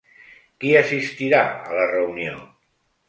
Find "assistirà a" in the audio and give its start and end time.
0.79-1.77